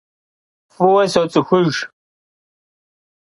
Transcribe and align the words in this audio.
F'ıue 0.73 1.05
sots'ıxujj. 1.13 1.77